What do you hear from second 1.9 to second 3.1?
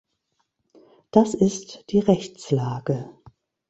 die Rechtslage.